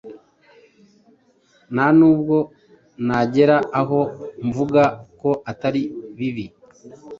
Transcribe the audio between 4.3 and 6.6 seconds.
mvuga ko atari bibi.